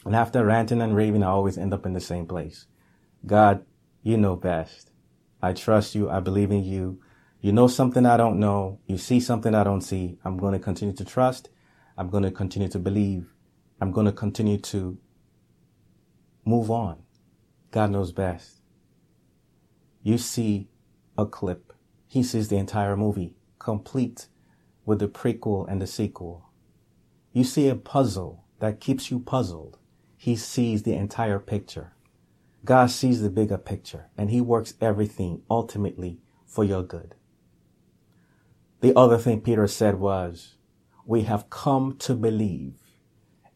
And 0.05 0.15
after 0.17 0.45
ranting 0.45 0.81
and 0.81 0.97
raving, 0.97 1.23
I 1.23 1.29
always 1.29 1.59
end 1.59 1.75
up 1.75 1.85
in 1.85 1.93
the 1.93 2.01
same 2.01 2.27
place. 2.27 2.67
God, 3.27 3.65
you 4.03 4.17
know 4.17 4.37
best. 4.37 4.91
I 5.43 5.53
trust 5.53 5.95
you. 5.95 6.09
I 6.09 6.21
believe 6.21 6.51
in 6.51 6.65
you. 6.65 7.01
You 7.43 7.53
know 7.53 7.69
something 7.69 8.05
I 8.05 8.19
don't 8.19 8.39
know. 8.39 8.81
You 8.87 8.99
see 8.99 9.19
something 9.19 9.55
I 9.55 9.65
don't 9.65 9.81
see. 9.81 10.19
I'm 10.25 10.37
going 10.37 10.53
to 10.53 10.59
continue 10.59 10.95
to 10.97 11.05
trust. 11.07 11.49
I'm 11.97 12.11
going 12.11 12.25
to 12.25 12.31
continue 12.31 12.69
to 12.69 12.79
believe. 12.79 13.33
I'm 13.81 13.93
going 13.93 14.05
to 14.05 14.13
continue 14.13 14.59
to 14.59 14.99
move 16.45 16.71
on. 16.71 17.03
God 17.71 17.93
knows 17.93 18.13
best. 18.13 18.61
You 20.03 20.19
see 20.19 20.69
a 21.17 21.25
clip. 21.25 21.73
He 22.07 22.23
sees 22.23 22.49
the 22.49 22.57
entire 22.57 22.97
movie, 22.97 23.37
complete 23.59 24.27
with 24.85 24.99
the 24.99 25.09
prequel 25.09 25.67
and 25.67 25.81
the 25.81 25.87
sequel. 25.87 26.51
You 27.33 27.45
see 27.45 27.69
a 27.69 27.75
puzzle 27.75 28.45
that 28.59 28.81
keeps 28.81 29.11
you 29.11 29.19
puzzled. 29.19 29.79
He 30.19 30.37
sees 30.37 30.83
the 30.83 30.95
entire 30.95 31.39
picture. 31.39 31.95
God 32.67 32.91
sees 32.91 33.23
the 33.23 33.31
bigger 33.31 33.57
picture 33.57 34.11
and 34.19 34.29
he 34.31 34.43
works 34.43 34.75
everything 34.79 35.41
ultimately 35.49 36.19
for 36.45 36.65
your 36.65 36.83
good. 36.83 37.15
The 38.81 38.97
other 38.97 39.19
thing 39.19 39.43
Peter 39.43 39.67
said 39.67 39.97
was, 39.97 40.57
we 41.05 41.23
have 41.23 41.51
come 41.51 41.97
to 41.99 42.15
believe 42.15 42.77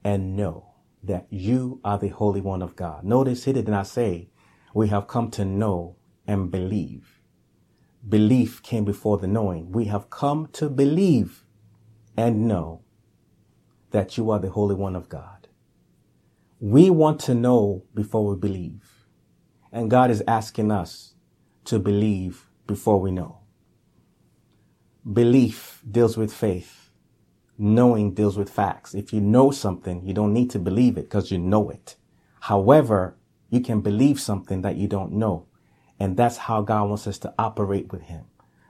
and 0.03 0.37
know 0.37 0.75
that 1.03 1.27
you 1.31 1.81
are 1.85 1.99
the 1.99 2.09
Holy 2.09 2.41
One 2.41 2.63
of 2.63 2.77
God. 2.77 3.05
Notice 3.05 3.45
he 3.45 3.53
did 3.53 3.69
not 3.69 3.87
say, 3.87 4.29
we 4.75 4.89
have 4.89 5.07
come 5.07 5.31
to 5.33 5.45
know 5.45 5.97
and 6.27 6.51
believe. 6.51 7.21
Belief 8.07 8.63
came 8.63 8.85
before 8.85 9.17
the 9.17 9.27
knowing. 9.27 9.73
We 9.73 9.87
have 9.87 10.11
come 10.11 10.49
to 10.53 10.69
believe 10.69 11.45
and 12.17 12.47
know 12.47 12.83
that 13.93 14.19
you 14.19 14.31
are 14.31 14.39
the 14.39 14.51
Holy 14.51 14.75
One 14.75 14.97
of 14.97 15.09
God. 15.09 15.49
We 16.61 16.91
want 16.91 17.21
to 17.21 17.35
know 17.35 17.85
before 17.95 18.27
we 18.27 18.37
believe. 18.37 19.07
And 19.73 19.91
God 19.91 20.11
is 20.11 20.23
asking 20.29 20.71
us 20.71 21.15
to 21.65 21.79
believe 21.79 22.51
before 22.67 23.01
we 23.01 23.11
know. 23.11 23.44
Belief 25.13 25.83
deals 25.91 26.17
with 26.17 26.33
faith. 26.33 26.91
Knowing 27.59 28.15
deals 28.15 28.39
with 28.39 28.49
facts. 28.49 28.95
If 28.95 29.13
you 29.13 29.21
know 29.21 29.51
something, 29.51 30.05
you 30.07 30.15
don't 30.15 30.33
need 30.33 30.51
to 30.51 30.59
believe 30.59 30.97
it 30.97 31.03
because 31.03 31.31
you 31.31 31.39
know 31.39 31.69
it. 31.69 31.97
However, 32.41 33.17
you 33.51 33.61
can 33.61 33.83
believe 33.83 34.19
something 34.19 34.63
that 34.63 34.77
you 34.77 34.89
don't 34.89 35.13
know. 35.13 35.47
And 36.01 36.17
that's 36.17 36.39
how 36.39 36.63
God 36.63 36.89
wants 36.89 37.07
us 37.07 37.19
to 37.19 37.35
operate 37.39 37.93
with 37.93 38.03
Him. 38.03 38.25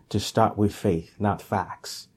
To 0.09 0.19
start 0.19 0.59
with 0.59 0.75
faith, 0.75 1.15
not 1.21 1.41
facts. 1.41 2.09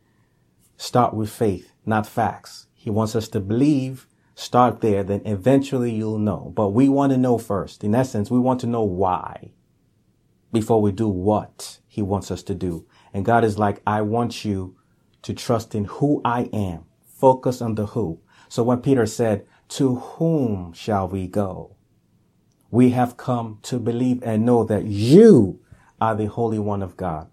Start 0.78 1.14
with 1.14 1.30
faith, 1.30 1.74
not 1.86 2.08
facts. 2.08 2.68
He 2.74 2.90
wants 2.90 3.16
us 3.16 3.28
to 3.30 3.40
believe, 3.40 4.08
start 4.36 4.82
there, 4.82 5.04
then 5.04 5.22
eventually 5.26 5.92
you'll 5.92 6.20
know. 6.20 6.52
But 6.56 6.70
we 6.70 6.90
want 6.90 7.12
to 7.12 7.18
know 7.18 7.38
first. 7.38 7.84
In 7.84 7.94
essence, 7.94 8.32
we 8.32 8.40
want 8.40 8.60
to 8.62 8.68
know 8.68 8.84
why 8.84 9.52
before 10.52 10.82
we 10.82 10.92
do 10.92 11.08
what 11.08 11.80
He 11.88 12.02
wants 12.02 12.32
us 12.32 12.44
to 12.44 12.56
do. 12.56 12.86
And 13.14 13.26
God 13.26 13.44
is 13.44 13.58
like, 13.58 13.82
I 13.86 14.02
want 14.02 14.46
you 14.46 14.78
to 15.24 15.34
trust 15.34 15.76
in 15.76 15.86
who 15.86 16.22
I 16.24 16.44
am. 16.54 16.86
Focus 17.06 17.62
on 17.62 17.76
the 17.76 17.88
who. 17.88 18.22
So 18.50 18.64
when 18.64 18.82
Peter 18.82 19.06
said, 19.06 19.46
to 19.70 19.96
whom 19.96 20.72
shall 20.74 21.08
we 21.08 21.28
go? 21.28 21.76
We 22.72 22.92
have 22.92 23.18
come 23.18 23.60
to 23.64 23.80
believe 23.80 24.22
and 24.24 24.46
know 24.46 24.64
that 24.64 24.86
you 24.86 25.60
are 26.00 26.16
the 26.16 26.28
Holy 26.28 26.60
One 26.60 26.84
of 26.84 26.96
God. 26.96 27.30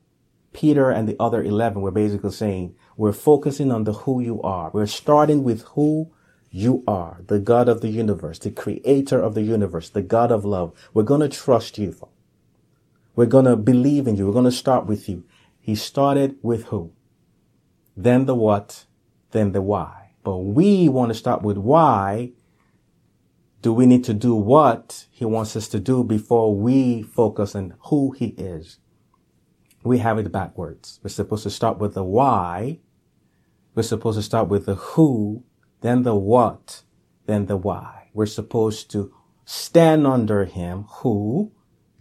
Peter 0.52 0.90
and 0.90 1.08
the 1.08 1.16
other 1.20 1.42
11 1.42 1.82
were 1.82 1.90
basically 1.90 2.30
saying, 2.30 2.74
we're 2.96 3.12
focusing 3.12 3.72
on 3.72 3.84
the 3.84 3.92
who 3.92 4.20
you 4.20 4.40
are. 4.42 4.70
We're 4.72 4.86
starting 4.86 5.42
with 5.42 5.62
who 5.62 6.12
you 6.50 6.84
are, 6.86 7.20
the 7.26 7.40
God 7.40 7.68
of 7.68 7.80
the 7.80 7.88
universe, 7.88 8.38
the 8.38 8.50
creator 8.50 9.20
of 9.20 9.34
the 9.34 9.42
universe, 9.42 9.88
the 9.88 10.02
God 10.02 10.30
of 10.30 10.44
love. 10.44 10.72
We're 10.94 11.02
going 11.02 11.20
to 11.20 11.28
trust 11.28 11.78
you. 11.78 11.96
We're 13.16 13.26
going 13.26 13.44
to 13.44 13.56
believe 13.56 14.06
in 14.06 14.16
you. 14.16 14.26
We're 14.26 14.32
going 14.32 14.44
to 14.44 14.52
start 14.52 14.86
with 14.86 15.08
you. 15.08 15.24
He 15.60 15.74
started 15.74 16.36
with 16.42 16.64
who? 16.64 16.92
Then 17.96 18.26
the 18.26 18.34
what? 18.34 18.84
Then 19.30 19.52
the 19.52 19.62
why. 19.62 20.10
But 20.24 20.38
we 20.38 20.88
want 20.88 21.10
to 21.10 21.14
start 21.14 21.42
with 21.42 21.56
why. 21.56 22.32
Do 23.62 23.72
we 23.72 23.86
need 23.86 24.04
to 24.04 24.14
do 24.14 24.34
what 24.34 25.06
he 25.10 25.24
wants 25.24 25.56
us 25.56 25.68
to 25.68 25.80
do 25.80 26.04
before 26.04 26.54
we 26.54 27.02
focus 27.02 27.54
on 27.54 27.74
who 27.84 28.10
he 28.12 28.28
is? 28.36 28.78
We 29.82 29.98
have 29.98 30.18
it 30.18 30.32
backwards. 30.32 31.00
We're 31.02 31.10
supposed 31.10 31.44
to 31.44 31.50
start 31.50 31.78
with 31.78 31.94
the 31.94 32.04
why. 32.04 32.80
We're 33.74 33.82
supposed 33.82 34.18
to 34.18 34.22
start 34.22 34.48
with 34.48 34.66
the 34.66 34.74
who, 34.74 35.44
then 35.80 36.02
the 36.02 36.14
what, 36.14 36.82
then 37.26 37.46
the 37.46 37.56
why. 37.56 38.10
We're 38.12 38.26
supposed 38.26 38.90
to 38.92 39.12
stand 39.44 40.06
under 40.06 40.44
him, 40.44 40.84
who, 40.88 41.52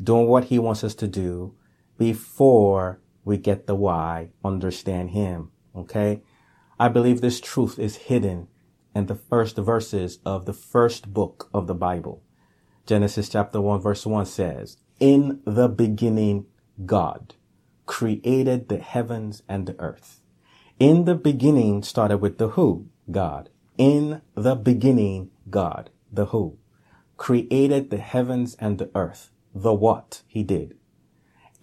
doing 0.04 0.28
what 0.28 0.46
he 0.46 0.60
wants 0.60 0.84
us 0.84 0.96
to 0.96 1.08
do 1.08 1.56
before 1.98 3.00
we 3.24 3.38
get 3.38 3.68
the 3.68 3.76
why, 3.76 4.30
understand 4.44 5.12
him. 5.12 5.52
Okay. 5.76 6.22
I 6.80 6.90
believe 6.90 7.22
this 7.22 7.40
truth 7.40 7.80
is 7.80 7.96
hidden 7.96 8.48
in 8.96 9.06
the 9.06 9.16
first 9.16 9.58
verses 9.58 10.20
of 10.26 10.46
the 10.46 10.54
first 10.54 11.14
book 11.14 11.50
of 11.54 11.68
the 11.68 11.76
Bible. 11.76 12.24
Genesis 12.86 13.30
chapter 13.30 13.62
1 13.62 13.80
verse 13.80 14.06
1 14.06 14.26
says, 14.26 14.78
In 15.00 15.42
the 15.46 15.70
beginning, 15.70 16.48
God 16.86 17.36
created 17.86 18.70
the 18.70 18.80
heavens 18.80 19.44
and 19.48 19.66
the 19.66 19.80
earth. 19.80 20.22
In 20.80 21.06
the 21.06 21.16
beginning 21.16 21.84
started 21.84 22.18
with 22.18 22.38
the 22.38 22.50
who, 22.50 22.88
God. 23.10 23.50
In 23.78 24.22
the 24.36 24.56
beginning, 24.56 25.32
God, 25.50 25.90
the 26.12 26.28
who, 26.28 26.58
created 27.18 27.90
the 27.90 27.98
heavens 27.98 28.56
and 28.60 28.78
the 28.78 28.90
earth. 28.96 29.32
The 29.54 29.74
what 29.74 30.24
he 30.28 30.44
did. 30.44 30.78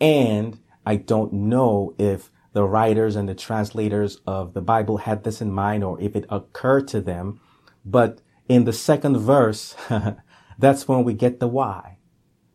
And 0.00 0.60
I 0.86 0.96
don't 0.96 1.32
know 1.32 1.94
if 1.98 2.30
the 2.52 2.64
writers 2.64 3.16
and 3.16 3.28
the 3.28 3.34
translators 3.34 4.18
of 4.26 4.54
the 4.54 4.60
Bible 4.60 4.98
had 4.98 5.24
this 5.24 5.40
in 5.40 5.52
mind 5.52 5.84
or 5.84 6.00
if 6.00 6.16
it 6.16 6.24
occurred 6.28 6.88
to 6.88 7.00
them. 7.00 7.40
But 7.84 8.20
in 8.48 8.64
the 8.64 8.72
second 8.72 9.18
verse, 9.18 9.76
that's 10.58 10.88
when 10.88 11.04
we 11.04 11.14
get 11.14 11.38
the 11.38 11.48
why. 11.48 11.98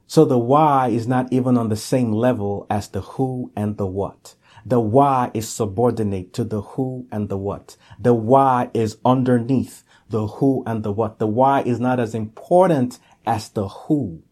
So 0.08 0.26
the 0.26 0.38
why 0.38 0.90
is 0.90 1.08
not 1.08 1.32
even 1.32 1.58
on 1.58 1.70
the 1.70 1.76
same 1.76 2.12
level 2.12 2.68
as 2.70 2.90
the 2.90 3.02
who 3.02 3.52
and 3.56 3.78
the 3.78 3.88
what. 3.88 4.36
The 4.66 4.80
why 4.80 5.32
is 5.34 5.48
subordinate 5.48 6.34
to 6.34 6.44
the 6.44 6.62
who 6.62 7.08
and 7.12 7.30
the 7.30 7.38
what. 7.38 7.78
The 8.00 8.14
why 8.14 8.70
is 8.74 8.98
underneath 9.06 9.84
the 10.10 10.28
who 10.28 10.64
and 10.68 10.84
the 10.84 10.92
what. 10.92 11.20
The 11.20 11.28
why 11.28 11.62
is 11.62 11.80
not 11.80 12.00
as 12.00 12.14
important 12.14 13.00
as 13.26 13.50
the 13.50 13.68
who. 13.68 14.24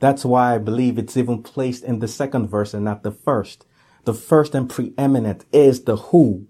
That's 0.00 0.24
why 0.24 0.54
I 0.54 0.58
believe 0.58 0.98
it's 0.98 1.16
even 1.16 1.42
placed 1.42 1.84
in 1.84 2.00
the 2.00 2.08
second 2.08 2.48
verse 2.48 2.74
and 2.74 2.84
not 2.84 3.02
the 3.02 3.12
first. 3.12 3.66
The 4.04 4.14
first 4.14 4.54
and 4.54 4.68
preeminent 4.68 5.44
is 5.52 5.84
the 5.84 5.96
who 5.96 6.48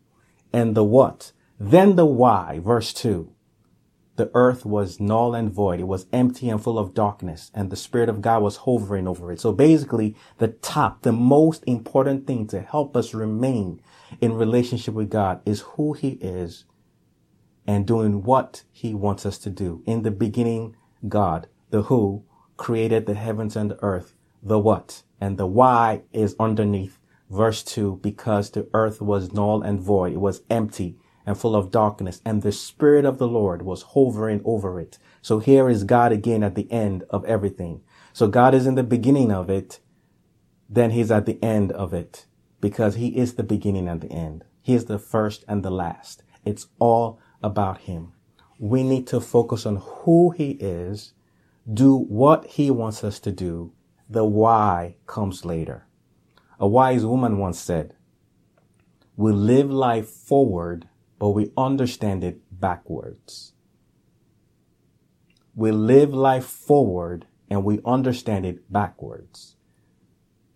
and 0.52 0.76
the 0.76 0.84
what. 0.84 1.32
Then 1.58 1.96
the 1.96 2.06
why, 2.06 2.60
verse 2.60 2.94
two. 2.94 3.32
The 4.16 4.30
earth 4.34 4.64
was 4.64 5.00
null 5.00 5.34
and 5.34 5.50
void. 5.50 5.80
It 5.80 5.88
was 5.88 6.06
empty 6.12 6.48
and 6.48 6.62
full 6.62 6.78
of 6.78 6.94
darkness 6.94 7.50
and 7.54 7.70
the 7.70 7.76
spirit 7.76 8.08
of 8.08 8.20
God 8.20 8.42
was 8.42 8.58
hovering 8.58 9.08
over 9.08 9.32
it. 9.32 9.40
So 9.40 9.52
basically 9.52 10.14
the 10.38 10.48
top, 10.48 11.02
the 11.02 11.12
most 11.12 11.64
important 11.66 12.26
thing 12.26 12.46
to 12.48 12.60
help 12.60 12.96
us 12.96 13.14
remain 13.14 13.80
in 14.20 14.34
relationship 14.34 14.94
with 14.94 15.10
God 15.10 15.40
is 15.44 15.60
who 15.60 15.94
he 15.94 16.18
is 16.20 16.66
and 17.66 17.86
doing 17.86 18.22
what 18.22 18.62
he 18.70 18.94
wants 18.94 19.24
us 19.24 19.38
to 19.38 19.50
do. 19.50 19.82
In 19.86 20.02
the 20.02 20.10
beginning, 20.10 20.76
God, 21.08 21.48
the 21.70 21.84
who, 21.84 22.24
created 22.60 23.06
the 23.06 23.14
heavens 23.14 23.56
and 23.56 23.70
the 23.70 23.82
earth, 23.82 24.14
the 24.42 24.58
what, 24.58 25.02
and 25.18 25.38
the 25.38 25.46
why 25.46 26.02
is 26.12 26.36
underneath 26.38 26.98
verse 27.30 27.62
2 27.62 28.00
because 28.02 28.50
the 28.50 28.68
earth 28.74 29.00
was 29.00 29.32
null 29.32 29.62
and 29.62 29.80
void, 29.80 30.12
it 30.12 30.20
was 30.20 30.42
empty 30.50 30.98
and 31.24 31.38
full 31.38 31.56
of 31.56 31.70
darkness, 31.70 32.20
and 32.22 32.42
the 32.42 32.52
Spirit 32.52 33.06
of 33.06 33.16
the 33.16 33.26
Lord 33.26 33.62
was 33.62 33.94
hovering 33.94 34.42
over 34.44 34.78
it. 34.78 34.98
So 35.22 35.38
here 35.38 35.70
is 35.70 35.84
God 35.84 36.12
again 36.12 36.42
at 36.42 36.54
the 36.54 36.70
end 36.70 37.02
of 37.08 37.24
everything. 37.24 37.80
So 38.12 38.28
God 38.28 38.54
is 38.54 38.66
in 38.66 38.74
the 38.74 38.82
beginning 38.82 39.32
of 39.32 39.48
it, 39.48 39.80
then 40.68 40.90
He's 40.90 41.10
at 41.10 41.24
the 41.24 41.42
end 41.42 41.72
of 41.72 41.94
it 41.94 42.26
because 42.60 42.96
He 42.96 43.16
is 43.16 43.34
the 43.34 43.42
beginning 43.42 43.88
and 43.88 44.02
the 44.02 44.12
end. 44.12 44.44
He 44.60 44.74
is 44.74 44.84
the 44.84 44.98
first 44.98 45.46
and 45.48 45.62
the 45.62 45.70
last. 45.70 46.22
It's 46.44 46.66
all 46.78 47.20
about 47.42 47.78
Him. 47.78 48.12
We 48.58 48.82
need 48.82 49.06
to 49.06 49.20
focus 49.22 49.64
on 49.64 49.76
who 49.76 50.32
He 50.32 50.58
is 50.60 51.14
do 51.72 51.96
what 51.96 52.46
he 52.46 52.70
wants 52.70 53.04
us 53.04 53.18
to 53.20 53.32
do. 53.32 53.72
The 54.08 54.24
why 54.24 54.96
comes 55.06 55.44
later. 55.44 55.86
A 56.58 56.66
wise 56.66 57.04
woman 57.04 57.38
once 57.38 57.58
said, 57.58 57.94
we 59.16 59.32
live 59.32 59.70
life 59.70 60.08
forward, 60.08 60.88
but 61.18 61.30
we 61.30 61.52
understand 61.56 62.24
it 62.24 62.40
backwards. 62.50 63.52
we 65.54 65.70
live 65.70 66.14
life 66.14 66.44
forward 66.46 67.26
and 67.50 67.64
we 67.64 67.80
understand 67.84 68.46
it 68.46 68.72
backwards. 68.72 69.56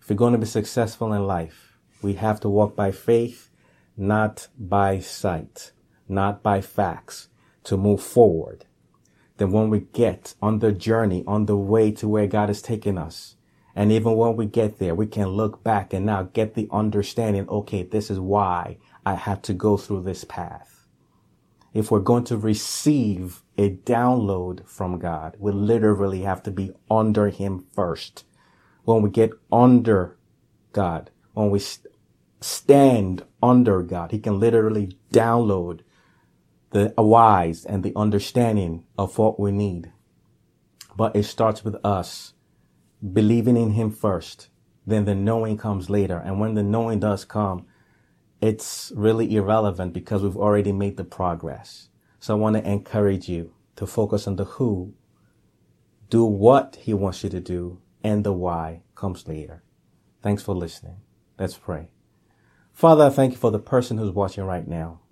If 0.00 0.08
we're 0.08 0.16
going 0.16 0.32
to 0.32 0.38
be 0.38 0.46
successful 0.46 1.12
in 1.12 1.26
life, 1.26 1.78
we 2.02 2.14
have 2.14 2.40
to 2.40 2.48
walk 2.48 2.76
by 2.76 2.90
faith, 2.90 3.50
not 3.96 4.48
by 4.58 5.00
sight, 5.00 5.72
not 6.08 6.42
by 6.42 6.60
facts 6.60 7.28
to 7.64 7.76
move 7.76 8.02
forward. 8.02 8.66
Then 9.38 9.52
when 9.52 9.70
we 9.70 9.80
get 9.80 10.34
on 10.42 10.60
the 10.60 10.72
journey, 10.72 11.24
on 11.26 11.46
the 11.46 11.56
way 11.56 11.90
to 11.92 12.08
where 12.08 12.26
God 12.28 12.48
has 12.50 12.62
taken 12.62 12.98
us, 12.98 13.36
and 13.76 13.92
even 13.92 14.16
when 14.16 14.36
we 14.36 14.46
get 14.46 14.78
there, 14.78 14.94
we 14.94 15.06
can 15.06 15.28
look 15.28 15.64
back 15.64 15.92
and 15.92 16.06
now 16.06 16.24
get 16.24 16.54
the 16.54 16.68
understanding, 16.72 17.48
okay, 17.48 17.82
this 17.82 18.10
is 18.10 18.20
why 18.20 18.78
I 19.06 19.14
have 19.14 19.42
to 19.42 19.54
go 19.54 19.76
through 19.76 20.02
this 20.04 20.24
path. 20.24 20.86
If 21.74 21.90
we're 21.90 22.00
going 22.00 22.24
to 22.24 22.36
receive 22.38 23.42
a 23.58 23.70
download 23.70 24.68
from 24.68 24.98
God, 24.98 25.36
we 25.38 25.52
literally 25.52 26.22
have 26.22 26.42
to 26.44 26.52
be 26.52 26.72
under 26.90 27.28
Him 27.30 27.66
first. 27.74 28.24
When 28.84 29.02
we 29.02 29.10
get 29.10 29.32
under 29.52 30.18
God, 30.72 31.10
when 31.34 31.50
we 31.50 31.60
st- 31.60 31.94
stand 32.40 33.24
under 33.42 33.82
God, 33.82 34.12
He 34.12 34.20
can 34.20 34.40
literally 34.40 34.98
download 35.12 35.80
the 36.74 36.92
wise 36.98 37.64
and 37.64 37.84
the 37.84 37.92
understanding 37.94 38.82
of 38.98 39.16
what 39.16 39.38
we 39.38 39.52
need. 39.52 39.92
But 40.96 41.14
it 41.14 41.22
starts 41.22 41.64
with 41.64 41.76
us 41.84 42.34
believing 43.12 43.56
in 43.56 43.70
Him 43.70 43.92
first. 43.92 44.48
Then 44.84 45.04
the 45.04 45.14
knowing 45.14 45.56
comes 45.56 45.88
later. 45.88 46.18
And 46.18 46.40
when 46.40 46.54
the 46.54 46.64
knowing 46.64 46.98
does 46.98 47.24
come, 47.24 47.66
it's 48.40 48.92
really 48.96 49.36
irrelevant 49.36 49.92
because 49.92 50.22
we've 50.22 50.36
already 50.36 50.72
made 50.72 50.96
the 50.96 51.04
progress. 51.04 51.90
So 52.18 52.34
I 52.34 52.40
want 52.40 52.56
to 52.56 52.68
encourage 52.68 53.28
you 53.28 53.54
to 53.76 53.86
focus 53.86 54.26
on 54.26 54.34
the 54.34 54.44
who, 54.44 54.94
do 56.10 56.24
what 56.24 56.76
He 56.80 56.92
wants 56.92 57.22
you 57.22 57.30
to 57.30 57.40
do, 57.40 57.80
and 58.02 58.24
the 58.24 58.32
why 58.32 58.82
comes 58.96 59.28
later. 59.28 59.62
Thanks 60.22 60.42
for 60.42 60.56
listening. 60.56 60.96
Let's 61.38 61.56
pray. 61.56 61.90
Father, 62.72 63.04
I 63.04 63.10
thank 63.10 63.34
you 63.34 63.38
for 63.38 63.52
the 63.52 63.60
person 63.60 63.96
who's 63.96 64.10
watching 64.10 64.42
right 64.42 64.66
now. 64.66 65.02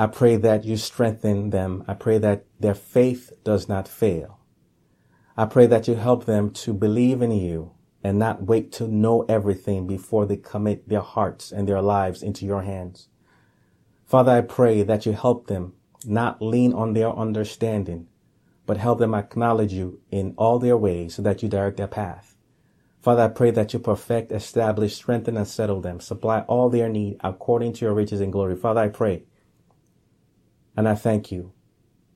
I 0.00 0.06
pray 0.06 0.36
that 0.36 0.64
you 0.64 0.76
strengthen 0.76 1.50
them. 1.50 1.82
I 1.88 1.94
pray 1.94 2.18
that 2.18 2.44
their 2.60 2.76
faith 2.76 3.32
does 3.42 3.68
not 3.68 3.88
fail. 3.88 4.38
I 5.36 5.44
pray 5.44 5.66
that 5.66 5.88
you 5.88 5.96
help 5.96 6.24
them 6.24 6.52
to 6.52 6.72
believe 6.72 7.20
in 7.20 7.32
you 7.32 7.72
and 8.04 8.16
not 8.16 8.44
wait 8.44 8.70
to 8.72 8.86
know 8.86 9.22
everything 9.28 9.88
before 9.88 10.24
they 10.24 10.36
commit 10.36 10.88
their 10.88 11.00
hearts 11.00 11.50
and 11.50 11.68
their 11.68 11.82
lives 11.82 12.22
into 12.22 12.46
your 12.46 12.62
hands. 12.62 13.08
Father, 14.06 14.30
I 14.30 14.42
pray 14.42 14.84
that 14.84 15.04
you 15.04 15.14
help 15.14 15.48
them 15.48 15.72
not 16.04 16.40
lean 16.40 16.72
on 16.72 16.92
their 16.92 17.10
understanding, 17.10 18.06
but 18.66 18.76
help 18.76 19.00
them 19.00 19.14
acknowledge 19.14 19.72
you 19.72 20.00
in 20.12 20.32
all 20.38 20.60
their 20.60 20.76
ways 20.76 21.16
so 21.16 21.22
that 21.22 21.42
you 21.42 21.48
direct 21.48 21.76
their 21.76 21.88
path. 21.88 22.36
Father, 23.00 23.22
I 23.22 23.28
pray 23.28 23.50
that 23.50 23.72
you 23.72 23.80
perfect, 23.80 24.30
establish, 24.30 24.94
strengthen, 24.94 25.36
and 25.36 25.48
settle 25.48 25.80
them, 25.80 25.98
supply 25.98 26.42
all 26.42 26.70
their 26.70 26.88
need 26.88 27.16
according 27.24 27.72
to 27.74 27.84
your 27.84 27.94
riches 27.94 28.20
and 28.20 28.32
glory. 28.32 28.54
Father, 28.54 28.82
I 28.82 28.88
pray 28.88 29.24
and 30.78 30.88
I 30.88 30.94
thank 30.94 31.32
you 31.32 31.52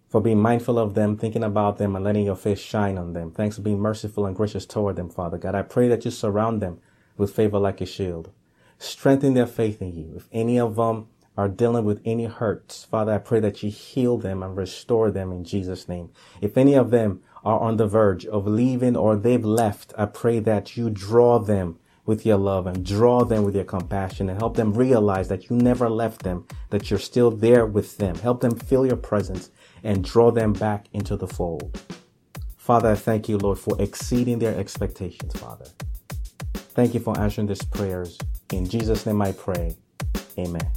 for 0.09 0.21
being 0.21 0.41
mindful 0.41 0.79
of 0.79 0.95
them, 0.95 1.17
thinking 1.17 1.43
about 1.43 1.79
them, 1.79 1.97
and 1.97 2.05
letting 2.05 2.25
your 2.25 2.37
face 2.37 2.61
shine 2.61 2.97
on 2.97 3.13
them. 3.13 3.33
Thanks 3.33 3.57
for 3.57 3.63
being 3.63 3.81
merciful 3.81 4.25
and 4.25 4.37
gracious 4.37 4.67
toward 4.67 4.95
them, 4.95 5.11
Father 5.11 5.37
God. 5.37 5.57
I 5.57 5.63
pray 5.63 5.89
that 5.89 6.05
you 6.05 6.13
surround 6.13 6.63
them 6.63 6.79
with 7.17 7.35
favor 7.35 7.59
like 7.59 7.81
a 7.81 7.87
shield. 7.87 8.31
Strengthen 8.79 9.35
their 9.35 9.49
faith 9.49 9.83
in 9.83 9.93
you. 9.93 10.13
If 10.15 10.29
any 10.31 10.61
of 10.61 10.77
them 10.77 11.09
are 11.37 11.49
dealing 11.49 11.85
with 11.85 12.01
any 12.05 12.27
hurts, 12.27 12.85
Father, 12.85 13.15
I 13.15 13.19
pray 13.19 13.41
that 13.41 13.65
you 13.65 13.71
heal 13.71 14.17
them 14.17 14.45
and 14.45 14.57
restore 14.57 15.11
them 15.11 15.33
in 15.33 15.43
Jesus' 15.43 15.89
name. 15.89 16.11
If 16.41 16.57
any 16.57 16.75
of 16.75 16.93
them 16.93 17.21
are 17.45 17.59
on 17.59 17.79
the 17.79 17.89
verge 17.89 18.27
of 18.27 18.47
leaving 18.47 18.97
or 18.97 19.17
they've 19.17 19.45
left, 19.45 19.93
I 19.99 20.07
pray 20.07 20.39
that 20.39 20.77
you 20.77 20.89
draw 20.89 21.41
them 21.41 21.81
with 22.05 22.27
your 22.27 22.37
love 22.37 22.67
and 22.67 22.85
draw 22.85 23.25
them 23.25 23.45
with 23.45 23.55
your 23.55 23.65
compassion 23.65 24.29
and 24.29 24.39
help 24.39 24.57
them 24.57 24.73
realize 24.73 25.29
that 25.29 25.49
you 25.49 25.57
never 25.57 25.89
left 25.89 26.23
them, 26.23 26.47
that 26.71 26.91
you're 26.91 26.99
still 26.99 27.31
there 27.31 27.65
with 27.65 27.99
them. 27.99 28.17
Help 28.17 28.41
them 28.41 28.59
feel 28.59 28.85
your 28.85 28.97
presence 28.97 29.51
and 29.85 30.05
draw 30.05 30.31
them 30.31 30.53
back 30.53 30.87
into 30.93 31.17
the 31.17 31.29
fold. 31.29 31.81
Father, 32.57 32.91
I 32.91 32.95
thank 32.95 33.29
you, 33.29 33.39
Lord, 33.39 33.59
for 33.59 33.81
exceeding 33.81 34.39
their 34.39 34.57
expectations, 34.57 35.35
Father. 35.35 35.67
Thank 36.55 36.95
you 36.95 37.01
for 37.01 37.19
answering 37.19 37.47
these 37.47 37.63
prayers. 37.63 38.19
In 38.53 38.69
Jesus' 38.69 39.07
name 39.07 39.21
I 39.21 39.33
pray. 39.33 39.77
Amen. 40.39 40.71